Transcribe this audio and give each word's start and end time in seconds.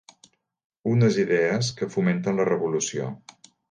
Unes 0.93 1.21
idees 1.25 1.71
que 1.81 1.93
fomenten 1.99 2.43
la 2.43 2.51
revolució. 2.55 3.17